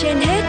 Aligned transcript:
trên 0.00 0.16
hết 0.16 0.42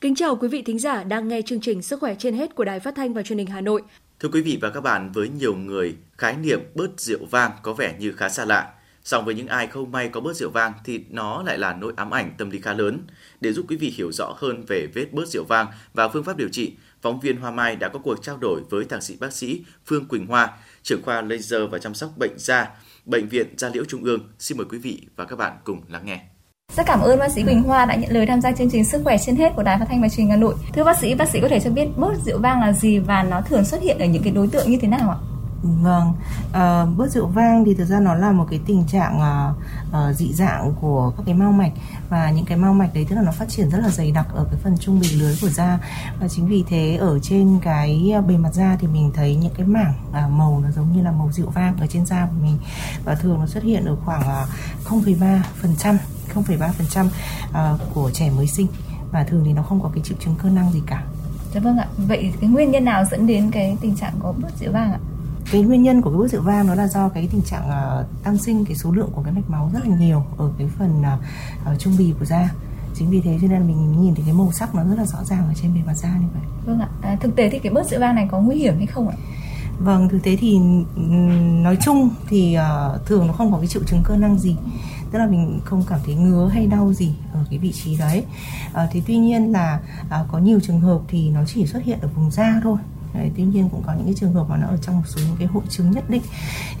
Kính 0.00 0.14
chào 0.14 0.36
quý 0.36 0.48
vị 0.48 0.62
thính 0.62 0.78
giả 0.78 1.04
đang 1.04 1.28
nghe 1.28 1.42
chương 1.42 1.60
trình 1.60 1.82
Sức 1.82 2.00
khỏe 2.00 2.14
trên 2.18 2.34
hết 2.34 2.54
của 2.54 2.64
Đài 2.64 2.80
Phát 2.80 2.94
thanh 2.94 3.14
và 3.14 3.22
Truyền 3.22 3.38
hình 3.38 3.46
Hà 3.46 3.60
Nội. 3.60 3.82
Thưa 4.20 4.28
quý 4.28 4.42
vị 4.42 4.58
và 4.62 4.70
các 4.70 4.80
bạn, 4.80 5.12
với 5.12 5.28
nhiều 5.28 5.54
người, 5.54 5.96
khái 6.18 6.36
niệm 6.36 6.60
bớt 6.74 7.00
rượu 7.00 7.18
vang 7.30 7.50
có 7.62 7.72
vẻ 7.72 7.94
như 7.98 8.12
khá 8.12 8.28
xa 8.28 8.44
lạ. 8.44 8.72
Song 9.06 9.24
với 9.24 9.34
những 9.34 9.46
ai 9.46 9.66
không 9.66 9.92
may 9.92 10.08
có 10.08 10.20
bớt 10.20 10.36
rượu 10.36 10.50
vang 10.50 10.72
thì 10.84 11.04
nó 11.10 11.42
lại 11.42 11.58
là 11.58 11.72
nỗi 11.72 11.92
ám 11.96 12.10
ảnh 12.10 12.30
tâm 12.38 12.50
lý 12.50 12.60
khá 12.60 12.72
lớn. 12.72 13.00
Để 13.40 13.52
giúp 13.52 13.66
quý 13.68 13.76
vị 13.76 13.94
hiểu 13.96 14.12
rõ 14.12 14.34
hơn 14.36 14.64
về 14.68 14.86
vết 14.94 15.06
bớt 15.12 15.28
rượu 15.28 15.44
vang 15.44 15.66
và 15.94 16.08
phương 16.08 16.24
pháp 16.24 16.36
điều 16.36 16.48
trị, 16.48 16.72
phóng 17.02 17.20
viên 17.20 17.36
Hoa 17.36 17.50
Mai 17.50 17.76
đã 17.76 17.88
có 17.88 17.98
cuộc 17.98 18.22
trao 18.22 18.36
đổi 18.36 18.60
với 18.70 18.84
thạc 18.84 19.02
sĩ 19.02 19.16
bác 19.20 19.32
sĩ 19.32 19.64
Phương 19.86 20.08
Quỳnh 20.08 20.26
Hoa, 20.26 20.52
trưởng 20.82 21.02
khoa 21.02 21.22
laser 21.22 21.60
và 21.70 21.78
chăm 21.78 21.94
sóc 21.94 22.10
bệnh 22.18 22.38
da, 22.38 22.68
Bệnh 23.04 23.28
viện 23.28 23.46
Da 23.56 23.68
Liễu 23.68 23.84
Trung 23.84 24.04
ương. 24.04 24.20
Xin 24.38 24.58
mời 24.58 24.66
quý 24.70 24.78
vị 24.78 25.00
và 25.16 25.24
các 25.24 25.36
bạn 25.36 25.52
cùng 25.64 25.80
lắng 25.88 26.02
nghe. 26.06 26.20
Rất 26.76 26.86
cảm 26.86 27.00
ơn 27.00 27.18
bác 27.18 27.32
sĩ 27.32 27.42
Quỳnh 27.42 27.62
Hoa 27.62 27.84
đã 27.84 27.94
nhận 27.94 28.10
lời 28.12 28.26
tham 28.26 28.40
gia 28.40 28.52
chương 28.52 28.70
trình 28.70 28.84
Sức 28.84 29.00
khỏe 29.04 29.16
trên 29.26 29.36
hết 29.36 29.52
của 29.56 29.62
Đài 29.62 29.78
Phát 29.78 29.86
thanh 29.88 30.02
và 30.02 30.08
Truyền 30.08 30.26
hình 30.26 30.30
Hà 30.30 30.36
Nội. 30.36 30.54
Thưa 30.74 30.84
bác 30.84 30.98
sĩ, 30.98 31.14
bác 31.14 31.28
sĩ 31.28 31.40
có 31.40 31.48
thể 31.48 31.60
cho 31.60 31.70
biết 31.70 31.86
bớt 31.96 32.14
rượu 32.24 32.38
vang 32.38 32.60
là 32.60 32.72
gì 32.72 32.98
và 32.98 33.22
nó 33.22 33.40
thường 33.40 33.64
xuất 33.64 33.82
hiện 33.82 33.98
ở 33.98 34.06
những 34.06 34.22
cái 34.22 34.32
đối 34.32 34.46
tượng 34.46 34.70
như 34.70 34.78
thế 34.80 34.88
nào 34.88 35.10
ạ? 35.10 35.18
Vâng, 35.82 36.12
à, 36.52 36.84
bớt 36.96 37.10
rượu 37.10 37.26
vang 37.26 37.64
thì 37.64 37.74
thực 37.74 37.84
ra 37.84 38.00
nó 38.00 38.14
là 38.14 38.32
một 38.32 38.46
cái 38.50 38.60
tình 38.66 38.84
trạng 38.86 39.20
à, 39.20 39.52
à, 39.92 40.12
dị 40.12 40.32
dạng 40.32 40.74
của 40.80 41.12
các 41.16 41.22
cái 41.26 41.34
mao 41.34 41.52
mạch 41.52 41.72
và 42.08 42.30
những 42.30 42.44
cái 42.44 42.58
mao 42.58 42.74
mạch 42.74 42.94
đấy 42.94 43.06
tức 43.08 43.16
là 43.16 43.22
nó 43.22 43.32
phát 43.32 43.48
triển 43.48 43.70
rất 43.70 43.78
là 43.78 43.88
dày 43.88 44.12
đặc 44.12 44.26
ở 44.34 44.44
cái 44.44 44.60
phần 44.62 44.78
trung 44.78 45.00
bình 45.00 45.18
lưới 45.18 45.36
của 45.40 45.48
da 45.48 45.78
và 46.20 46.28
chính 46.28 46.46
vì 46.46 46.64
thế 46.68 46.96
ở 47.00 47.18
trên 47.18 47.58
cái 47.62 48.14
bề 48.28 48.36
mặt 48.36 48.54
da 48.54 48.76
thì 48.80 48.86
mình 48.86 49.10
thấy 49.14 49.36
những 49.36 49.54
cái 49.56 49.66
mảng 49.66 49.94
à, 50.12 50.28
màu 50.28 50.60
nó 50.64 50.70
giống 50.70 50.92
như 50.96 51.02
là 51.02 51.10
màu 51.10 51.30
rượu 51.32 51.50
vang 51.50 51.76
ở 51.80 51.86
trên 51.86 52.06
da 52.06 52.26
của 52.26 52.42
mình 52.42 52.58
và 53.04 53.14
thường 53.14 53.40
nó 53.40 53.46
xuất 53.46 53.62
hiện 53.62 53.84
ở 53.84 53.96
khoảng 54.04 54.22
à, 54.22 54.46
0,3 54.84 55.40
phần 55.62 55.76
trăm 55.78 55.98
0,3% 56.34 56.70
trăm 56.90 57.08
của 57.94 58.10
trẻ 58.10 58.30
mới 58.30 58.46
sinh 58.46 58.66
và 59.12 59.24
thường 59.24 59.42
thì 59.46 59.52
nó 59.52 59.62
không 59.62 59.80
có 59.82 59.90
cái 59.94 60.04
triệu 60.04 60.18
chứng 60.20 60.34
cơ 60.42 60.48
năng 60.48 60.72
gì 60.72 60.82
cả. 60.86 61.04
Dạ 61.54 61.60
vâng 61.60 61.78
ạ. 61.78 61.86
Vậy 61.96 62.32
cái 62.40 62.50
nguyên 62.50 62.70
nhân 62.70 62.84
nào 62.84 63.04
dẫn 63.04 63.26
đến 63.26 63.50
cái 63.50 63.76
tình 63.80 63.96
trạng 63.96 64.12
có 64.22 64.32
bớt 64.32 64.58
rượu 64.60 64.72
vang 64.72 64.92
ạ? 64.92 64.98
Cái 65.50 65.62
nguyên 65.62 65.82
nhân 65.82 66.02
của 66.02 66.10
cái 66.10 66.18
bớt 66.18 66.28
rượu 66.28 66.42
vang 66.42 66.66
nó 66.66 66.74
là 66.74 66.88
do 66.88 67.08
cái 67.08 67.28
tình 67.32 67.42
trạng 67.42 67.68
uh, 67.68 68.24
tăng 68.24 68.38
sinh 68.38 68.64
cái 68.64 68.76
số 68.76 68.92
lượng 68.92 69.10
của 69.12 69.22
cái 69.22 69.32
mạch 69.32 69.50
máu 69.50 69.70
rất 69.74 69.86
là 69.86 69.96
nhiều 69.96 70.24
ở 70.36 70.50
cái 70.58 70.68
phần 70.78 71.00
uh, 71.00 71.72
uh, 71.72 71.78
trung 71.78 71.94
bì 71.98 72.14
của 72.18 72.24
da. 72.24 72.50
Chính 72.94 73.10
vì 73.10 73.20
thế 73.20 73.38
cho 73.40 73.48
nên 73.48 73.60
là 73.60 73.66
mình 73.66 74.02
nhìn 74.02 74.14
thấy 74.14 74.24
cái 74.24 74.34
màu 74.34 74.52
sắc 74.52 74.74
nó 74.74 74.84
rất 74.84 74.94
là 74.98 75.04
rõ 75.04 75.24
ràng 75.24 75.46
ở 75.48 75.54
trên 75.62 75.74
bề 75.74 75.80
mặt 75.86 75.94
da 75.94 76.08
như 76.08 76.26
vậy. 76.34 76.42
Vâng 76.66 76.80
ạ. 76.80 76.88
À, 77.02 77.16
thực 77.20 77.36
tế 77.36 77.50
thì 77.50 77.58
cái 77.58 77.72
bớt 77.72 77.86
rượu 77.90 78.00
vang 78.00 78.14
này 78.14 78.28
có 78.30 78.40
nguy 78.40 78.56
hiểm 78.56 78.76
hay 78.76 78.86
không 78.86 79.08
ạ? 79.08 79.16
Vâng 79.78 80.08
thực 80.08 80.22
tế 80.22 80.36
thì 80.36 80.58
nói 81.62 81.76
chung 81.84 82.08
thì 82.28 82.56
uh, 82.58 83.06
thường 83.06 83.26
nó 83.26 83.32
không 83.32 83.52
có 83.52 83.58
cái 83.58 83.66
triệu 83.66 83.82
chứng 83.86 84.02
cơ 84.04 84.16
năng 84.16 84.38
gì. 84.38 84.56
Tức 85.10 85.18
là 85.18 85.26
mình 85.26 85.60
không 85.64 85.82
cảm 85.88 86.00
thấy 86.06 86.14
ngứa 86.14 86.48
hay 86.48 86.66
đau 86.66 86.92
gì 86.92 87.14
ở 87.32 87.44
cái 87.50 87.58
vị 87.58 87.72
trí 87.72 87.96
đấy. 87.96 88.24
À, 88.72 88.88
thế 88.92 89.02
tuy 89.06 89.16
nhiên 89.16 89.52
là 89.52 89.80
à, 90.10 90.24
có 90.32 90.38
nhiều 90.38 90.60
trường 90.60 90.80
hợp 90.80 91.00
thì 91.08 91.30
nó 91.30 91.40
chỉ 91.46 91.66
xuất 91.66 91.82
hiện 91.84 91.98
ở 92.00 92.08
vùng 92.14 92.30
da 92.30 92.60
thôi 92.62 92.78
Đấy, 93.16 93.30
tuy 93.36 93.42
nhiên 93.42 93.68
cũng 93.68 93.82
có 93.86 93.92
những 93.92 94.04
cái 94.04 94.14
trường 94.14 94.32
hợp 94.32 94.46
mà 94.48 94.56
nó 94.56 94.66
ở 94.66 94.76
trong 94.76 94.96
một 94.96 95.02
số 95.06 95.20
những 95.26 95.36
cái 95.38 95.46
hội 95.46 95.62
chứng 95.68 95.90
nhất 95.90 96.10
định 96.10 96.22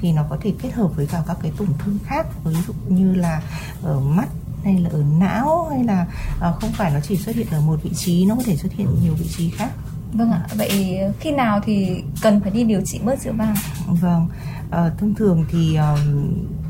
thì 0.00 0.12
nó 0.12 0.26
có 0.30 0.36
thể 0.42 0.52
kết 0.62 0.70
hợp 0.70 0.96
với 0.96 1.06
cả 1.06 1.22
các 1.26 1.36
cái 1.42 1.52
tổn 1.56 1.68
thương 1.78 1.98
khác 2.04 2.26
ví 2.44 2.56
dụ 2.66 2.72
như 2.88 3.14
là 3.14 3.42
ở 3.82 4.00
mắt 4.00 4.28
hay 4.64 4.78
là 4.78 4.90
ở 4.90 5.02
não 5.20 5.68
hay 5.70 5.84
là 5.84 6.06
uh, 6.36 6.60
không 6.60 6.72
phải 6.72 6.90
nó 6.90 7.00
chỉ 7.00 7.16
xuất 7.16 7.36
hiện 7.36 7.46
ở 7.50 7.60
một 7.60 7.82
vị 7.82 7.90
trí 7.94 8.26
nó 8.26 8.34
có 8.34 8.42
thể 8.46 8.56
xuất 8.56 8.72
hiện 8.72 8.88
nhiều 9.02 9.14
vị 9.14 9.26
trí 9.36 9.50
khác. 9.50 9.70
Vâng 10.12 10.30
ạ, 10.30 10.46
vậy 10.56 10.98
khi 11.20 11.32
nào 11.32 11.60
thì 11.64 12.02
cần 12.22 12.40
phải 12.40 12.50
đi 12.50 12.64
điều 12.64 12.80
trị 12.84 13.00
bớt 13.04 13.20
rượu 13.22 13.32
vang? 13.32 13.54
Vâng, 13.86 14.28
uh, 14.68 14.98
thông 14.98 15.14
thường 15.14 15.44
thì 15.50 15.78
uh, 15.78 15.98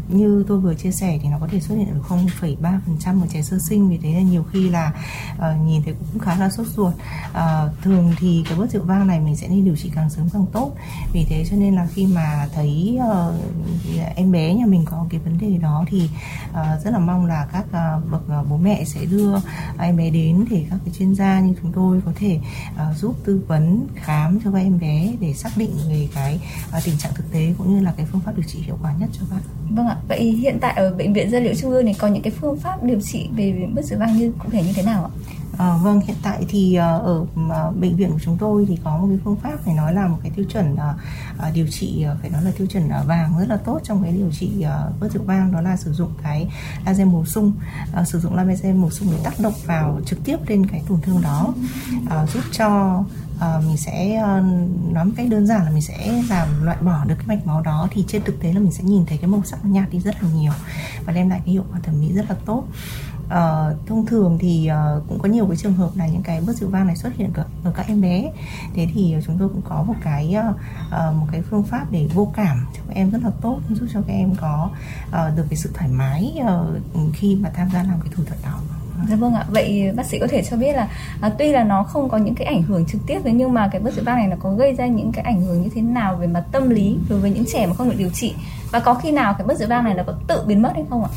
như 0.09 0.45
tôi 0.49 0.61
vừa 0.61 0.75
chia 0.75 0.91
sẻ 0.91 1.19
thì 1.23 1.29
nó 1.29 1.39
có 1.39 1.49
thể 1.51 1.61
xuất 1.61 1.75
hiện 1.75 1.89
ở 1.91 2.17
0,3% 2.17 3.21
ở 3.21 3.27
trẻ 3.33 3.43
sơ 3.43 3.59
sinh 3.69 3.89
vì 3.89 3.99
thế 3.99 4.13
là 4.13 4.21
nhiều 4.21 4.45
khi 4.53 4.69
là 4.69 4.93
uh, 5.37 5.67
nhìn 5.67 5.83
thấy 5.83 5.95
cũng 6.13 6.21
khá 6.21 6.37
là 6.37 6.51
sốt 6.51 6.67
ruột 6.67 6.95
uh, 7.31 7.83
thường 7.83 8.13
thì 8.19 8.45
cái 8.49 8.59
bớt 8.59 8.71
rượu 8.71 8.83
vang 8.83 9.07
này 9.07 9.21
mình 9.21 9.37
sẽ 9.37 9.49
nên 9.49 9.65
điều 9.65 9.77
trị 9.77 9.91
càng 9.95 10.11
sớm 10.11 10.29
càng 10.33 10.47
tốt 10.53 10.73
vì 11.13 11.25
thế 11.29 11.45
cho 11.51 11.57
nên 11.57 11.75
là 11.75 11.87
khi 11.95 12.07
mà 12.07 12.49
thấy 12.55 12.99
uh, 12.99 14.17
em 14.17 14.33
bé 14.33 14.55
nhà 14.55 14.67
mình 14.67 14.85
có 14.85 15.07
cái 15.11 15.21
vấn 15.21 15.39
đề 15.39 15.59
đó 15.59 15.85
thì 15.89 16.11
uh, 16.51 16.85
rất 16.85 16.91
là 16.91 16.99
mong 16.99 17.27
là 17.27 17.47
các 17.53 17.65
uh, 17.67 18.11
bậc 18.11 18.23
uh, 18.41 18.49
bố 18.49 18.57
mẹ 18.57 18.85
sẽ 18.85 19.05
đưa 19.05 19.35
em 19.79 19.97
bé 19.97 20.11
đến 20.11 20.45
để 20.51 20.67
các 20.71 20.79
cái 20.85 20.95
chuyên 20.99 21.15
gia 21.15 21.41
như 21.41 21.55
chúng 21.63 21.73
tôi 21.73 22.01
có 22.07 22.13
thể 22.17 22.41
uh, 22.75 22.97
giúp 22.97 23.17
tư 23.25 23.41
vấn 23.47 23.87
khám 23.95 24.39
cho 24.45 24.51
các 24.53 24.59
em 24.59 24.79
bé 24.79 25.13
để 25.21 25.33
xác 25.33 25.51
định 25.57 25.71
về 25.89 26.09
cái 26.15 26.41
uh, 26.77 26.85
tình 26.85 26.99
trạng 26.99 27.15
thực 27.15 27.33
tế 27.33 27.55
cũng 27.59 27.75
như 27.75 27.85
là 27.85 27.95
cái 27.97 28.07
phương 28.07 28.21
pháp 28.21 28.37
điều 28.37 28.45
trị 28.47 28.59
hiệu 28.59 28.79
quả 28.83 28.93
nhất 28.99 29.11
cho 29.13 29.27
bạn. 29.31 29.43
Vâng 29.71 29.87
ạ. 29.87 29.96
Vậy 30.09 30.21
hiện 30.21 30.59
tại 30.61 30.73
ở 30.77 30.95
bệnh 30.95 31.13
viện 31.13 31.31
Gia 31.31 31.39
liễu 31.41 31.55
Trung 31.55 31.71
ương 31.71 31.85
này 31.85 31.95
có 31.99 32.09
những 32.09 32.23
cái 32.23 32.33
phương 32.41 32.57
pháp 32.57 32.83
điều 32.83 33.01
trị 33.01 33.29
về 33.37 33.69
bớt 33.75 33.85
rượu 33.85 33.99
vang 33.99 34.17
như 34.17 34.33
cụ 34.39 34.49
thể 34.53 34.63
như 34.63 34.73
thế 34.73 34.83
nào 34.83 35.05
ạ? 35.05 35.11
À, 35.59 35.77
vâng 35.83 36.01
hiện 36.01 36.17
tại 36.23 36.45
thì 36.49 36.75
ờ, 36.75 36.99
ở 36.99 37.21
uh, 37.21 37.77
bệnh 37.77 37.97
viện 37.97 38.11
của 38.11 38.19
chúng 38.25 38.37
tôi 38.41 38.67
thì 38.69 38.79
có 38.85 38.99
một 38.99 39.07
cái 39.09 39.19
phương 39.25 39.37
pháp 39.37 39.57
phải 39.65 39.75
nói 39.75 39.95
là 39.95 40.07
một 40.07 40.17
cái 40.23 40.33
tiêu 40.37 40.45
chuẩn 40.53 40.75
uh, 40.75 41.55
điều 41.55 41.67
trị 41.71 42.07
phải 42.21 42.31
nói 42.31 42.45
là 42.45 42.51
tiêu 42.59 42.67
chuẩn 42.67 42.89
vàng 43.07 43.39
rất 43.39 43.49
là 43.49 43.57
tốt 43.57 43.81
trong 43.83 44.03
cái 44.03 44.13
điều 44.13 44.31
trị 44.33 44.51
uh, 44.61 45.01
bớt 45.01 45.13
rượu 45.13 45.23
vang 45.23 45.53
đó 45.53 45.61
là 45.61 45.77
sử 45.77 45.93
dụng 45.93 46.11
cái 46.23 46.49
laser 46.87 47.09
bổ 47.09 47.25
sung 47.25 47.53
uh, 48.01 48.09
sử 48.09 48.21
dụng 48.21 48.35
laser 48.35 48.77
bổ 48.83 48.91
sung 48.91 49.09
để 49.13 49.19
tác 49.25 49.35
động 49.41 49.55
vào 49.65 50.01
trực 50.07 50.25
tiếp 50.25 50.37
lên 50.47 50.67
cái 50.67 50.83
tổn 50.89 51.01
thương 51.01 51.23
đó 51.23 51.55
uh, 52.07 52.31
giúp 52.31 52.43
cho 52.53 53.03
uh, 53.37 53.65
mình 53.65 53.77
sẽ 53.77 54.23
uh, 54.23 54.45
nói 54.93 55.05
một 55.05 55.13
cách 55.17 55.29
đơn 55.31 55.47
giản 55.47 55.65
là 55.65 55.71
mình 55.71 55.83
sẽ 55.83 56.23
làm 56.29 56.65
loại 56.65 56.77
bỏ 56.81 57.05
được 57.05 57.15
cái 57.19 57.27
mạch 57.37 57.47
máu 57.47 57.63
đó 57.63 57.89
thì 57.91 58.05
trên 58.09 58.23
thực 58.23 58.41
tế 58.41 58.53
là 58.53 58.61
mình 58.61 58.73
sẽ 58.73 58.85
nhìn 58.85 59.07
thấy 59.07 59.19
cái 59.19 59.31
màu 59.31 59.43
sắc 59.45 59.65
nó 59.65 59.71
nhạt 59.71 59.91
đi 59.91 60.01
rất 60.01 60.23
là 60.23 60.29
nhiều 60.35 60.53
và 61.07 61.13
đem 61.13 61.29
lại 61.31 61.41
cái 61.45 61.53
hiệu 61.53 61.65
quả 61.73 61.79
thẩm 61.83 62.01
mỹ 62.01 62.13
rất 62.13 62.25
là 62.29 62.37
tốt. 62.45 62.65
Uh, 63.27 63.87
thông 63.87 64.07
thường 64.07 64.39
thì 64.41 64.71
uh, 64.71 65.09
cũng 65.09 65.19
có 65.19 65.29
nhiều 65.29 65.47
cái 65.47 65.57
trường 65.57 65.75
hợp 65.75 65.91
là 65.97 66.07
những 66.07 66.23
cái 66.23 66.41
bớt 66.41 66.57
rượu 66.57 66.71
vang 66.71 66.87
này 66.87 66.97
xuất 66.97 67.15
hiện 67.17 67.31
ở, 67.35 67.45
ở 67.65 67.73
các 67.77 67.87
em 67.89 68.01
bé. 68.01 68.33
Thế 68.75 68.89
thì 68.95 69.17
chúng 69.27 69.39
tôi 69.39 69.49
cũng 69.49 69.63
có 69.63 69.83
một 69.83 69.95
cái 70.03 70.37
uh, 70.51 71.15
một 71.15 71.27
cái 71.33 71.43
phương 71.43 71.63
pháp 71.63 71.87
để 71.91 72.09
vô 72.15 72.33
cảm 72.37 72.67
cho 72.77 72.83
các 72.89 72.95
em 72.95 73.11
rất 73.11 73.23
là 73.23 73.31
tốt 73.41 73.61
giúp 73.69 73.87
cho 73.93 74.01
các 74.07 74.13
em 74.13 74.35
có 74.35 74.71
uh, 75.09 75.37
được 75.37 75.47
cái 75.51 75.57
sự 75.57 75.71
thoải 75.75 75.89
mái 75.89 76.35
uh, 76.41 76.83
khi 77.15 77.37
mà 77.37 77.51
tham 77.55 77.69
gia 77.73 77.83
làm 77.83 78.01
cái 78.01 78.13
thủ 78.17 78.25
thuật 78.25 78.39
đó. 78.45 78.61
Dạ 79.09 79.17
vâng 79.17 79.35
ạ. 79.35 79.45
Vậy 79.51 79.93
bác 79.97 80.07
sĩ 80.07 80.19
có 80.19 80.27
thể 80.27 80.43
cho 80.43 80.57
biết 80.57 80.73
là 80.73 80.89
à, 81.21 81.31
tuy 81.39 81.53
là 81.53 81.65
nó 81.65 81.83
không 81.83 82.09
có 82.09 82.19
những 82.19 82.35
cái 82.35 82.47
ảnh 82.47 82.63
hưởng 82.63 82.87
trực 82.87 83.01
tiếp 83.07 83.21
nhưng 83.25 83.53
mà 83.53 83.69
cái 83.73 83.81
bớt 83.81 83.95
rượu 83.95 84.05
vang 84.05 84.17
này 84.17 84.27
nó 84.27 84.37
có 84.41 84.51
gây 84.51 84.75
ra 84.75 84.87
những 84.87 85.13
cái 85.13 85.25
ảnh 85.25 85.41
hưởng 85.41 85.63
như 85.63 85.69
thế 85.75 85.83
nào 85.83 86.17
về 86.17 86.27
mặt 86.27 86.45
tâm 86.53 86.71
lý 86.71 86.99
đối 87.09 87.21
với 87.21 87.31
những 87.31 87.45
trẻ 87.53 87.67
mà 87.67 87.75
không 87.75 87.89
được 87.89 87.97
điều 87.99 88.11
trị 88.11 88.35
và 88.73 88.81
có 88.81 88.95
khi 88.95 89.13
nào 89.13 89.35
cái 89.39 89.47
bớt 89.47 89.59
rượu 89.59 89.69
vang 89.69 89.85
này 89.85 89.95
nó 89.95 90.03
có 90.07 90.15
tự 90.27 90.43
biến 90.47 90.63
mất 90.63 90.71
hay 90.75 90.85
không 90.91 91.05
ạ? 91.05 91.11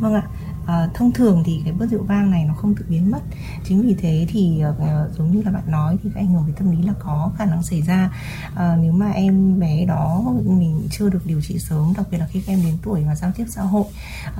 Vâng 0.00 0.14
ạ 0.14 0.22
à, 0.24 0.43
Ờ, 0.66 0.88
thông 0.94 1.12
thường 1.12 1.42
thì 1.46 1.60
cái 1.64 1.72
bớt 1.72 1.90
rượu 1.90 2.02
vang 2.02 2.30
này 2.30 2.44
nó 2.44 2.54
không 2.54 2.74
tự 2.74 2.84
biến 2.88 3.10
mất. 3.10 3.20
Chính 3.64 3.82
vì 3.82 3.94
thế 3.94 4.26
thì 4.28 4.62
uh, 4.68 5.16
giống 5.18 5.30
như 5.30 5.42
là 5.42 5.50
bạn 5.50 5.62
nói 5.66 5.96
thì 6.02 6.10
cái 6.14 6.24
ảnh 6.24 6.32
hưởng 6.32 6.46
về 6.46 6.52
tâm 6.56 6.70
lý 6.70 6.82
là 6.82 6.92
có 6.98 7.30
khả 7.38 7.44
năng 7.44 7.62
xảy 7.62 7.82
ra. 7.82 8.10
Uh, 8.52 8.60
nếu 8.78 8.92
mà 8.92 9.10
em 9.10 9.60
bé 9.60 9.84
đó 9.84 10.22
mình 10.44 10.88
chưa 10.90 11.08
được 11.08 11.26
điều 11.26 11.40
trị 11.40 11.58
sớm 11.58 11.92
đặc 11.96 12.06
biệt 12.10 12.18
là 12.18 12.26
khi 12.26 12.40
các 12.40 12.52
em 12.52 12.62
đến 12.64 12.78
tuổi 12.82 13.04
mà 13.04 13.14
giao 13.14 13.32
tiếp 13.36 13.44
xã 13.48 13.62
hội 13.62 13.84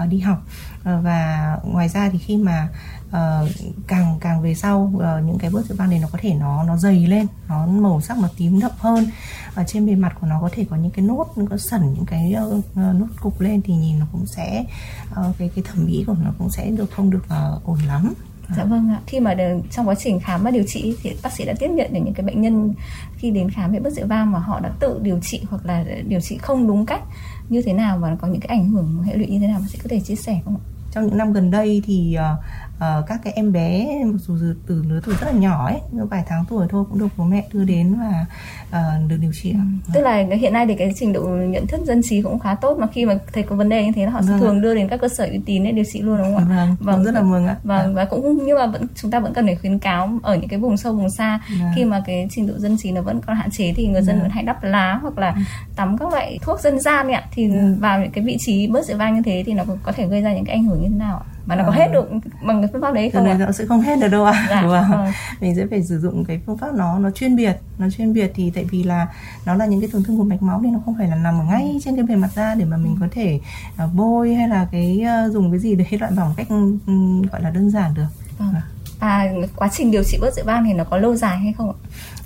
uh, 0.03 0.09
đi 0.09 0.21
học 0.21 0.43
uh, 0.79 0.84
và 0.84 1.57
ngoài 1.65 1.89
ra 1.89 2.11
thì 2.13 2.19
khi 2.19 2.37
mà 2.37 2.69
uh, 3.09 3.49
càng 3.87 4.19
càng 4.21 4.43
về 4.43 4.55
sau 4.55 4.93
uh, 4.97 5.25
những 5.25 5.39
cái 5.39 5.51
bớt 5.51 5.67
rượu 5.67 5.77
vang 5.79 5.91
này 5.91 5.99
nó 5.99 6.09
có 6.13 6.19
thể 6.23 6.34
nó 6.34 6.65
nó 6.65 6.77
dày 6.77 7.07
lên 7.07 7.27
nó 7.48 7.66
màu 7.66 8.01
sắc 8.01 8.19
nó 8.19 8.28
tím 8.37 8.60
đậm 8.60 8.72
hơn. 8.78 9.07
Và 9.54 9.65
trên 9.65 9.87
bề 9.87 9.95
mặt 9.95 10.16
của 10.21 10.27
nó 10.27 10.41
có 10.41 10.48
thể 10.53 10.65
có 10.71 10.77
những 10.77 10.91
cái 10.91 11.04
nốt 11.04 11.27
nó 11.37 11.45
có 11.51 11.57
sẩn 11.57 11.95
những 11.95 12.07
cái 12.07 12.34
uh, 12.59 12.65
nốt 12.77 13.07
cục 13.21 13.41
lên 13.41 13.63
thì 13.63 13.75
nhìn 13.75 13.98
nó 13.98 14.07
cũng 14.13 14.27
sẽ 14.27 14.65
uh, 15.10 15.39
cái 15.39 15.51
cái 15.54 15.65
thẩm 15.65 15.84
mỹ 15.87 16.04
của 16.07 16.14
nó 16.22 16.31
cũng 16.39 16.51
sẽ 16.51 16.71
được 16.71 16.91
không 16.91 17.11
được 17.11 17.22
uh, 17.25 17.65
ổn 17.65 17.78
lắm 17.87 18.15
Dạ 18.57 18.65
vâng 18.65 18.89
ạ. 18.91 19.01
Khi 19.07 19.21
mà 19.21 19.34
được, 19.34 19.61
trong 19.71 19.89
quá 19.89 19.95
trình 19.95 20.21
khám 20.21 20.45
và 20.45 20.51
điều 20.51 20.65
trị 20.66 20.97
thì 21.03 21.13
bác 21.22 21.33
sĩ 21.33 21.45
đã 21.45 21.55
tiếp 21.59 21.69
nhận 21.69 21.93
được 21.93 22.01
những 22.05 22.15
cái 22.15 22.27
bệnh 22.27 22.43
nhân 22.43 22.75
khi 23.16 23.31
đến 23.31 23.51
khám 23.51 23.72
về 23.72 23.81
bớt 23.81 23.93
rượu 23.93 24.07
vang 24.07 24.33
mà 24.33 24.39
họ 24.39 24.61
đã 24.61 24.71
tự 24.81 25.01
điều 25.03 25.21
trị 25.21 25.41
hoặc 25.51 25.66
là 25.66 25.84
điều 26.07 26.21
trị 26.21 26.39
không 26.39 26.66
đúng 26.66 26.87
cách 26.87 27.03
như 27.49 27.63
thế 27.63 27.72
nào 27.72 27.99
và 27.99 28.16
có 28.21 28.28
những 28.28 28.41
cái 28.41 28.59
ảnh 28.59 28.71
hưởng 28.71 29.03
hệ 29.03 29.15
lụy 29.16 29.27
như 29.27 29.39
thế 29.39 29.47
nào 29.47 29.61
bác 29.61 29.66
sĩ 29.71 29.78
có 29.83 29.89
thể 29.91 30.01
chia 30.01 30.15
sẻ 30.15 30.41
không 30.45 30.57
ạ? 30.57 30.63
trong 30.93 31.07
những 31.07 31.19
năm 31.19 31.33
gần 31.33 31.51
đây 31.51 31.83
thì 31.87 32.17
uh, 32.76 33.06
các 33.06 33.21
cái 33.24 33.32
em 33.36 33.53
bé 33.53 33.86
dù 34.18 34.36
từ, 34.66 34.84
lứa 34.88 35.00
tuổi 35.04 35.15
rất 35.21 35.26
là 35.26 35.32
nhỏ 35.32 35.66
ấy 35.66 35.80
vài 35.92 36.24
tháng 36.26 36.44
tuổi 36.48 36.66
thôi 36.71 36.84
cũng 36.91 36.98
được 36.98 37.09
bố 37.16 37.24
mẹ 37.24 37.44
đưa 37.53 37.65
đến 37.65 37.94
và 38.00 38.26
uh, 38.68 39.10
được 39.10 39.16
điều 39.21 39.32
trị. 39.42 39.54
Tức 39.94 40.00
là 40.00 40.24
hiện 40.41 40.53
nay 40.53 40.66
thì 40.66 40.74
cái 40.74 40.92
trình 40.97 41.12
độ 41.12 41.22
nhận 41.24 41.66
thức 41.66 41.80
dân 41.86 42.00
trí 42.04 42.22
cũng 42.22 42.38
khá 42.38 42.54
tốt 42.54 42.78
mà 42.78 42.86
khi 42.86 43.06
mà 43.06 43.18
thấy 43.32 43.42
có 43.42 43.56
vấn 43.56 43.68
đề 43.68 43.84
như 43.84 43.92
thế 43.92 44.04
là 44.04 44.10
họ 44.10 44.22
sẽ 44.22 44.28
vâng 44.28 44.41
thường 44.41 44.60
đưa 44.60 44.74
đến 44.74 44.88
các 44.88 45.00
cơ 45.00 45.09
sở 45.09 45.24
uy 45.24 45.41
tín 45.47 45.65
để 45.65 45.72
điều 45.72 45.84
trị 45.92 46.03
luôn 46.03 46.18
đúng 46.18 46.34
không 46.34 46.36
ạ? 46.36 46.44
Vâng, 46.48 46.76
vâng 46.80 47.04
rất 47.04 47.15
là 47.15 47.22
mừng 47.22 47.47
ạ. 47.47 47.56
Vâng 47.65 47.94
và 47.94 48.04
cũng 48.04 48.38
nhưng 48.47 48.59
mà 48.59 48.66
vẫn 48.66 48.86
chúng 48.94 49.10
ta 49.10 49.21
vẫn 49.21 49.34
cần 49.34 49.47
phải 49.47 49.56
khuyến 49.56 49.78
cáo 49.78 50.18
ở 50.22 50.36
những 50.36 50.48
cái 50.48 50.59
vùng 50.59 50.76
sâu 50.76 50.92
vùng 50.92 51.10
xa. 51.10 51.41
Vâng. 51.60 51.72
khi 51.76 51.84
mà 51.84 52.03
cái 52.06 52.26
trình 52.30 52.47
độ 52.47 52.54
dân 52.59 52.76
trí 52.76 52.92
nó 52.92 53.03
vẫn 53.03 53.21
còn 53.26 53.36
hạn 53.36 53.50
chế 53.50 53.72
thì 53.76 53.86
người 53.86 54.03
dân 54.03 54.16
vâng. 54.16 54.22
vẫn 54.22 54.30
hay 54.30 54.44
đắp 54.44 54.65
lá 54.65 54.98
hoặc 55.03 55.18
là 55.18 55.30
ừ. 55.30 55.41
tắm 55.76 55.98
các 55.98 56.12
loại 56.12 56.38
thuốc 56.42 56.60
dân 56.60 56.80
gian 56.80 57.09
ạ. 57.09 57.24
Thì 57.32 57.48
vâng. 57.48 57.76
vào 57.80 58.00
những 58.00 58.10
cái 58.10 58.24
vị 58.24 58.36
trí 58.41 58.66
bớt 58.66 58.86
rượu 58.86 58.97
vang 58.97 59.15
như 59.15 59.22
thế 59.22 59.42
thì 59.47 59.53
nó 59.53 59.65
có 59.82 59.92
thể 59.92 60.06
gây 60.06 60.22
ra 60.22 60.34
những 60.34 60.44
cái 60.44 60.56
ảnh 60.56 60.65
hưởng 60.65 60.82
như 60.82 60.88
thế 60.88 60.97
nào 60.97 61.22
ạ 61.30 61.34
mà 61.47 61.57
nó 61.57 61.65
có 61.65 61.71
hết 61.71 61.89
được 61.93 62.09
bằng 62.43 62.63
cái 62.63 62.71
phương 62.73 62.83
pháp 62.83 62.95
đấy 62.95 63.11
không 63.11 63.25
ạ? 63.25 63.37
nó 63.39 63.53
sẽ 63.53 63.67
không 63.67 63.81
hết 63.81 63.99
được 64.01 64.09
đâu 64.09 64.25
ạ. 64.25 64.33
À. 64.33 64.47
Dạ, 64.51 64.63
đúng 64.63 64.71
không? 64.71 64.91
Vâng. 64.91 65.13
Mình 65.41 65.57
sẽ 65.57 65.67
phải 65.71 65.83
sử 65.83 66.01
dụng 66.01 66.25
cái 66.25 66.41
phương 66.47 66.59
pháp 66.59 66.75
nó 66.75 66.99
nó 66.99 67.11
chuyên 67.11 67.37
biệt, 67.37 67.57
nó 67.79 67.91
chuyên 67.91 68.13
biệt 68.13 68.33
thì 68.35 68.53
tại 68.55 68.65
vì 68.71 68.83
là 68.83 69.07
nó 69.47 69.55
là 69.55 69.67
những 69.67 69.81
cái 69.81 69.91
tổn 69.93 70.03
thương 70.03 70.19
của 70.19 70.25
mạch 70.25 70.43
máu 70.43 70.61
thì 70.65 70.71
nó 70.71 70.79
không 70.85 70.95
phải 70.99 71.09
là 71.09 71.17
nằm 71.17 71.41
ở 71.41 71.45
ngay 71.45 71.79
trên 71.85 71.97
cái 71.97 72.05
bề 72.05 72.17
mặt 72.17 72.31
da 72.35 72.55
để 72.55 72.65
mà 72.65 72.77
mình 72.77 72.97
có 73.01 73.07
thể 73.11 73.41
uh, 73.85 73.95
bôi 73.95 74.35
hay 74.35 74.49
là 74.49 74.67
cái 74.73 75.05
uh, 75.27 75.33
dùng 75.33 75.51
cái 75.51 75.61
gì 75.61 75.75
để 75.75 75.85
loại 76.01 76.13
bỏ 76.17 76.25
một 76.25 76.35
cách 76.37 76.49
um, 76.49 77.23
gọi 77.33 77.43
là 77.43 77.51
đơn 77.51 77.71
giản 77.71 77.95
được. 77.95 78.07
Vâng. 78.39 78.55
À. 78.55 78.63
à 78.99 79.33
quá 79.57 79.69
trình 79.73 79.91
điều 79.91 80.05
trị 80.05 80.19
bớt 80.21 80.35
rượu 80.35 80.45
vang 80.45 80.65
thì 80.65 80.73
nó 80.73 80.85
có 80.85 80.99
lâu 80.99 81.17
dài 81.17 81.39
hay 81.39 81.53
không 81.53 81.71
ạ? 81.71 81.77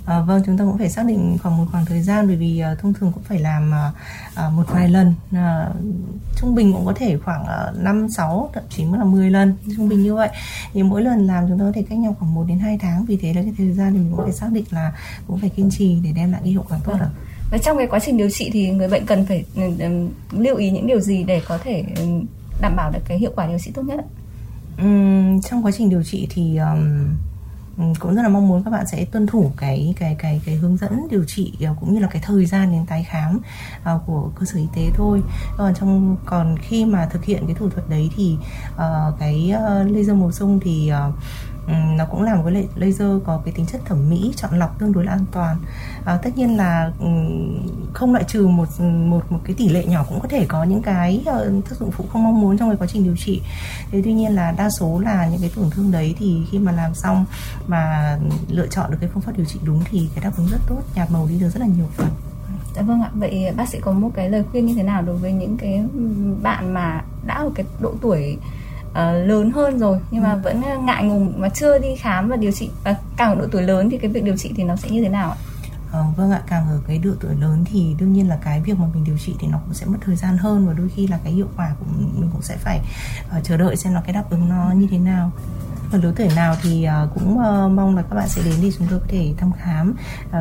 À, 0.09 0.21
vâng, 0.21 0.41
chúng 0.45 0.57
ta 0.57 0.63
cũng 0.63 0.77
phải 0.77 0.89
xác 0.89 1.05
định 1.05 1.37
khoảng 1.43 1.57
một 1.57 1.65
khoảng 1.71 1.85
thời 1.85 2.01
gian 2.01 2.27
bởi 2.27 2.35
vì 2.35 2.63
uh, 2.73 2.79
thông 2.79 2.93
thường 2.93 3.11
cũng 3.11 3.23
phải 3.23 3.39
làm 3.39 3.71
uh, 4.47 4.53
một 4.53 4.63
vài 4.67 4.89
lần. 4.89 5.13
Uh, 5.31 5.75
trung 6.35 6.55
bình 6.55 6.73
cũng 6.73 6.85
có 6.85 6.93
thể 6.95 7.17
khoảng 7.17 7.41
uh, 7.41 7.83
5, 7.83 8.07
6, 8.09 8.49
thậm 8.53 8.63
chí 8.69 8.83
là 8.97 9.03
10 9.03 9.29
lần 9.29 9.57
trung 9.77 9.89
bình 9.89 10.03
như 10.03 10.15
vậy. 10.15 10.29
Thì 10.73 10.83
mỗi 10.83 11.01
lần 11.01 11.27
làm 11.27 11.47
chúng 11.47 11.59
ta 11.59 11.65
có 11.65 11.71
thể 11.75 11.83
cách 11.89 11.99
nhau 11.99 12.15
khoảng 12.19 12.33
1 12.33 12.43
đến 12.47 12.59
2 12.59 12.77
tháng. 12.77 13.05
Vì 13.05 13.17
thế 13.17 13.33
là 13.33 13.41
cái 13.41 13.53
thời 13.57 13.73
gian 13.73 13.93
thì 13.93 13.99
mình 13.99 14.11
cũng 14.15 14.25
phải 14.25 14.33
xác 14.33 14.51
định 14.51 14.65
là 14.69 14.93
cũng 15.27 15.39
phải 15.39 15.49
kiên 15.49 15.69
trì 15.71 15.99
để 16.03 16.11
đem 16.15 16.31
lại 16.31 16.41
cái 16.43 16.51
hiệu 16.51 16.65
quả 16.69 16.79
tốt 16.85 16.93
vâng. 16.99 17.09
Và 17.51 17.57
trong 17.57 17.77
cái 17.77 17.87
quá 17.87 17.99
trình 17.99 18.17
điều 18.17 18.29
trị 18.29 18.49
thì 18.53 18.69
người 18.69 18.87
bệnh 18.87 19.05
cần 19.05 19.25
phải 19.25 19.45
um, 19.55 20.09
lưu 20.31 20.55
ý 20.55 20.69
những 20.69 20.87
điều 20.87 20.99
gì 20.99 21.23
để 21.23 21.41
có 21.47 21.57
thể 21.57 21.83
um, 21.99 22.25
đảm 22.61 22.75
bảo 22.75 22.91
được 22.91 23.01
cái 23.07 23.17
hiệu 23.17 23.31
quả 23.35 23.47
điều 23.47 23.59
trị 23.59 23.71
tốt 23.71 23.81
nhất 23.81 23.99
ạ? 23.99 24.07
Trong 25.43 25.65
quá 25.65 25.71
trình 25.71 25.89
điều 25.89 26.03
trị 26.03 26.27
thì 26.29 26.57
um, 26.57 27.09
Ừ, 27.77 27.83
cũng 27.99 28.15
rất 28.15 28.21
là 28.21 28.29
mong 28.29 28.47
muốn 28.47 28.63
các 28.63 28.71
bạn 28.71 28.85
sẽ 28.87 29.05
tuân 29.05 29.27
thủ 29.27 29.51
cái 29.57 29.93
cái 29.99 30.15
cái 30.19 30.41
cái 30.45 30.55
hướng 30.55 30.77
dẫn 30.77 31.07
điều 31.11 31.23
trị 31.27 31.53
à, 31.61 31.73
cũng 31.79 31.93
như 31.93 31.99
là 31.99 32.07
cái 32.07 32.21
thời 32.25 32.45
gian 32.45 32.71
đến 32.71 32.85
tái 32.85 33.03
khám 33.09 33.39
uh, 33.95 34.01
của 34.05 34.31
cơ 34.35 34.45
sở 34.45 34.57
y 34.59 34.67
tế 34.75 34.89
thôi. 34.95 35.21
Còn 35.57 35.73
trong 35.75 36.17
còn 36.25 36.57
khi 36.57 36.85
mà 36.85 37.05
thực 37.11 37.25
hiện 37.25 37.43
cái 37.45 37.55
thủ 37.55 37.69
thuật 37.69 37.89
đấy 37.89 38.09
thì 38.15 38.37
uh, 38.75 39.19
cái 39.19 39.53
uh, 39.55 39.91
laser 39.91 40.15
màu 40.15 40.31
sung 40.31 40.59
thì 40.63 40.91
uh, 41.09 41.13
Ừ, 41.69 41.75
nó 41.97 42.05
cũng 42.05 42.23
là 42.23 42.35
một 42.35 42.43
cái 42.45 42.67
laser 42.75 43.07
có 43.25 43.41
cái 43.45 43.53
tính 43.53 43.65
chất 43.65 43.81
thẩm 43.85 44.09
mỹ 44.09 44.33
chọn 44.35 44.59
lọc 44.59 44.79
tương 44.79 44.91
đối 44.91 45.05
là 45.05 45.11
an 45.11 45.25
toàn. 45.31 45.57
À, 46.05 46.17
tất 46.23 46.37
nhiên 46.37 46.57
là 46.57 46.91
ừ, 46.99 47.07
không 47.93 48.13
loại 48.13 48.23
trừ 48.27 48.47
một 48.47 48.67
một 48.81 49.31
một 49.31 49.39
cái 49.43 49.55
tỷ 49.55 49.69
lệ 49.69 49.85
nhỏ 49.85 50.05
cũng 50.09 50.19
có 50.19 50.27
thể 50.27 50.45
có 50.47 50.63
những 50.63 50.81
cái 50.81 51.21
ờ, 51.25 51.51
tác 51.69 51.75
dụng 51.79 51.91
phụ 51.91 52.05
không 52.13 52.23
mong 52.23 52.41
muốn 52.41 52.57
trong 52.57 52.69
cái 52.69 52.77
quá 52.77 52.87
trình 52.87 53.03
điều 53.03 53.15
trị. 53.15 53.41
Thế 53.91 54.01
tuy 54.05 54.13
nhiên 54.13 54.35
là 54.35 54.51
đa 54.51 54.69
số 54.69 54.99
là 54.99 55.27
những 55.27 55.41
cái 55.41 55.51
tổn 55.55 55.69
thương 55.69 55.91
đấy 55.91 56.15
thì 56.19 56.41
khi 56.51 56.59
mà 56.59 56.71
làm 56.71 56.93
xong 56.93 57.25
mà 57.67 58.17
lựa 58.47 58.67
chọn 58.67 58.91
được 58.91 58.97
cái 59.01 59.09
phương 59.13 59.21
pháp 59.21 59.37
điều 59.37 59.45
trị 59.45 59.59
đúng 59.63 59.81
thì 59.85 60.09
cái 60.15 60.23
đáp 60.23 60.31
ứng 60.37 60.47
rất 60.47 60.59
tốt 60.67 60.81
nhạt 60.95 61.11
màu 61.11 61.27
đi 61.27 61.39
được 61.39 61.49
rất 61.49 61.59
là 61.59 61.67
nhiều 61.67 61.87
phần. 61.97 62.09
Dạ 62.75 62.81
vâng 62.81 63.01
ạ. 63.01 63.09
Vậy 63.13 63.53
bác 63.57 63.69
sĩ 63.69 63.79
có 63.81 63.91
một 63.91 64.09
cái 64.13 64.29
lời 64.29 64.43
khuyên 64.51 64.65
như 64.65 64.75
thế 64.75 64.83
nào 64.83 65.01
đối 65.01 65.15
với 65.15 65.31
những 65.31 65.57
cái 65.57 65.73
ừ, 65.93 66.09
bạn 66.41 66.73
mà 66.73 67.03
đã 67.25 67.33
ở 67.33 67.49
cái 67.55 67.65
độ 67.79 67.93
tuổi 68.01 68.37
uh, 68.91 69.27
lớn 69.27 69.51
hơn 69.51 69.79
rồi 69.79 69.99
nhưng 70.11 70.23
mà 70.23 70.33
ừ. 70.33 70.39
vẫn 70.43 70.61
ngại 70.85 71.03
ngùng 71.03 71.33
mà 71.37 71.49
chưa 71.49 71.79
đi 71.79 71.95
khám 71.95 72.29
và 72.29 72.35
điều 72.35 72.51
trị 72.51 72.69
và 72.83 72.95
càng 73.17 73.29
ở 73.29 73.35
độ 73.35 73.47
tuổi 73.51 73.61
lớn 73.61 73.89
thì 73.89 73.97
cái 73.97 74.11
việc 74.11 74.23
điều 74.23 74.37
trị 74.37 74.53
thì 74.55 74.63
nó 74.63 74.75
sẽ 74.75 74.89
như 74.89 75.03
thế 75.03 75.09
nào 75.09 75.29
ạ? 75.29 75.37
Ờ, 75.91 76.05
vâng 76.15 76.31
ạ, 76.31 76.41
càng 76.47 76.69
ở 76.69 76.81
cái 76.87 76.97
độ 76.97 77.11
tuổi 77.19 77.35
lớn 77.39 77.63
thì 77.65 77.95
đương 77.99 78.13
nhiên 78.13 78.29
là 78.29 78.39
cái 78.43 78.61
việc 78.61 78.79
mà 78.79 78.85
mình 78.93 79.03
điều 79.03 79.17
trị 79.17 79.35
thì 79.39 79.47
nó 79.47 79.57
cũng 79.57 79.73
sẽ 79.73 79.85
mất 79.85 79.97
thời 80.01 80.15
gian 80.15 80.37
hơn 80.37 80.67
và 80.67 80.73
đôi 80.73 80.89
khi 80.95 81.07
là 81.07 81.19
cái 81.23 81.33
hiệu 81.33 81.47
quả 81.57 81.75
của 81.79 81.85
mình 81.97 82.29
cũng 82.31 82.41
sẽ 82.41 82.57
phải 82.57 82.79
uh, 83.37 83.43
chờ 83.43 83.57
đợi 83.57 83.75
xem 83.75 83.93
là 83.93 84.01
cái 84.01 84.13
đáp 84.13 84.23
ứng 84.29 84.49
nó 84.49 84.71
như 84.71 84.87
thế 84.91 84.97
nào 84.97 85.31
ở 85.91 85.97
lứa 85.97 86.13
tuổi 86.15 86.29
nào 86.35 86.55
thì 86.61 86.87
uh, 87.03 87.13
cũng 87.13 87.37
uh, 87.37 87.71
mong 87.71 87.95
là 87.95 88.01
các 88.01 88.15
bạn 88.15 88.27
sẽ 88.29 88.41
đến 88.45 88.53
thì 88.61 88.71
chúng 88.77 88.87
tôi 88.89 88.99
có 88.99 89.05
thể 89.09 89.33
thăm 89.37 89.51
khám 89.51 89.95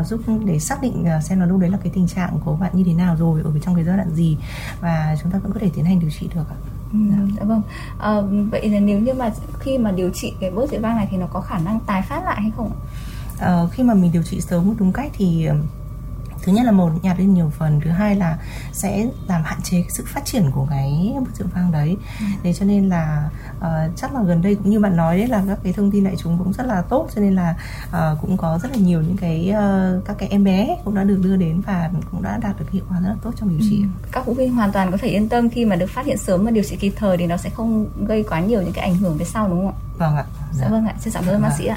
giúp 0.05 0.21
để 0.45 0.59
xác 0.59 0.83
định 0.83 1.07
xem 1.23 1.41
là 1.41 1.47
lúc 1.47 1.61
đấy 1.61 1.71
là 1.71 1.79
cái 1.83 1.93
tình 1.95 2.09
trạng 2.09 2.39
của 2.45 2.57
bạn 2.57 2.71
như 2.75 2.85
thế 2.87 2.95
nào 2.95 3.17
rồi 3.17 3.43
ở 3.45 3.51
trong 3.63 3.75
cái 3.75 3.85
giai 3.85 3.97
đoạn 3.97 4.11
gì 4.15 4.37
và 4.81 5.17
chúng 5.23 5.33
ta 5.33 5.39
vẫn 5.39 5.53
có 5.53 5.61
thể 5.61 5.71
tiến 5.75 5.85
hành 5.85 6.01
điều 6.01 6.11
trị 6.11 6.29
được 6.35 6.45
ạ. 6.51 6.78
Ừ, 6.93 6.99
dạ 7.39 7.45
vâng. 7.45 7.63
À, 7.99 8.21
vậy 8.51 8.69
là 8.69 8.81
nếu 8.81 8.99
như 8.99 9.15
mà 9.15 9.31
khi 9.59 9.79
mà 9.79 9.93
điều 9.93 10.11
trị 10.11 10.35
cái 10.41 10.51
bớt 10.51 10.71
dị 10.71 10.77
vang 10.77 10.97
này 10.97 11.09
thì 11.11 11.17
nó 11.17 11.27
có 11.33 11.41
khả 11.41 11.59
năng 11.59 11.81
tái 11.81 12.03
phát 12.03 12.25
lại 12.25 12.41
hay 12.41 12.53
không? 12.57 12.71
À, 13.39 13.63
khi 13.73 13.83
mà 13.83 13.95
mình 13.95 14.13
điều 14.13 14.23
trị 14.23 14.41
sớm 14.41 14.75
đúng 14.79 14.93
cách 14.93 15.11
thì 15.15 15.45
ờ, 15.47 15.57
thứ 16.49 16.55
nhất 16.55 16.67
là 16.67 16.73
một 16.73 16.91
nhạt 17.03 17.19
lên 17.19 17.35
nhiều 17.35 17.53
phần. 17.59 17.81
Thứ 17.85 17.91
hai 17.91 18.17
là 18.17 18.39
sẽ 18.73 19.07
làm 19.27 19.43
hạn 19.45 19.59
chế 19.63 19.81
cái 19.83 19.91
sự 19.91 20.05
phát 20.07 20.25
triển 20.25 20.51
của 20.51 20.67
cái 20.71 21.15
bức 21.21 21.37
rượu 21.37 21.49
vang 21.55 21.73
đấy. 21.73 21.97
Ừ. 22.21 22.27
thế 22.43 22.53
cho 22.53 22.65
nên 22.65 22.89
là 22.89 23.31
uh, 23.59 23.97
chắc 23.97 24.15
là 24.15 24.23
gần 24.23 24.43
đây 24.43 24.55
cũng 24.55 24.71
như 24.71 24.81
bạn 24.81 24.97
nói 24.97 25.19
đấy 25.19 25.27
là 25.29 25.43
các 25.49 25.59
cái 25.63 25.73
thông 25.73 25.91
tin 25.91 26.05
đại 26.05 26.15
chúng 26.19 26.39
cũng 26.39 26.53
rất 26.53 26.67
là 26.67 26.83
tốt. 26.83 27.09
Cho 27.15 27.21
nên 27.21 27.35
là 27.35 27.57
uh, 27.89 28.21
cũng 28.21 28.37
có 28.37 28.59
rất 28.63 28.73
là 28.73 28.79
nhiều 28.79 29.03
những 29.03 29.17
cái 29.17 29.53
uh, 29.53 30.05
các 30.05 30.17
cái 30.19 30.29
em 30.29 30.45
bé 30.45 30.77
cũng 30.85 30.95
đã 30.95 31.05
được 31.05 31.21
đưa 31.23 31.37
đến 31.37 31.61
và 31.61 31.91
cũng 32.11 32.23
đã 32.23 32.39
đạt 32.43 32.59
được 32.59 32.71
hiệu 32.71 32.85
quả 32.89 33.01
rất 33.01 33.09
là 33.09 33.17
tốt 33.23 33.33
trong 33.37 33.49
điều 33.49 33.69
trị. 33.71 33.83
Ừ. 33.83 34.09
các 34.13 34.23
phụ 34.27 34.35
huynh 34.35 34.55
hoàn 34.55 34.73
toàn 34.73 34.91
có 34.91 34.97
thể 34.97 35.09
yên 35.09 35.29
tâm 35.29 35.51
khi 35.51 35.65
mà 35.65 35.77
được 35.77 35.91
phát 35.91 36.07
hiện 36.07 36.19
sớm 36.19 36.45
và 36.45 36.51
điều 36.51 36.65
trị 36.65 36.77
kịp 36.77 36.93
thời 36.97 37.17
thì 37.17 37.27
nó 37.27 37.37
sẽ 37.37 37.51
không 37.51 37.87
gây 38.07 38.25
quá 38.29 38.41
nhiều 38.41 38.63
những 38.63 38.73
cái 38.73 38.85
ảnh 38.85 38.97
hưởng 38.97 39.19
về 39.19 39.25
sau 39.25 39.49
đúng 39.49 39.59
không 39.59 39.69
ạ? 39.69 39.79
Vâng 39.99 40.17
ạ. 40.17 40.25
Dạ, 40.53 40.65
dạ 40.65 40.69
vâng 40.69 40.87
ạ. 40.87 40.95
Xin 41.01 41.13
cảm 41.13 41.27
ơn 41.27 41.43
bác 41.43 41.53
sĩ 41.59 41.67
ạ 41.67 41.77